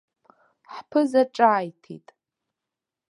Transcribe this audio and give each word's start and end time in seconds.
Ҳԥыза 0.75 1.23
ҿааиҭит. 1.35 2.07